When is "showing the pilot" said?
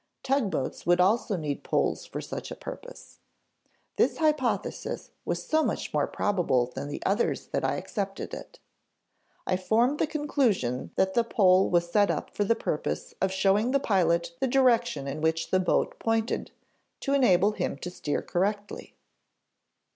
13.31-14.35